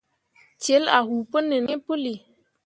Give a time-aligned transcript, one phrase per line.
[0.63, 2.13] Celle a huu pu nin hi puli.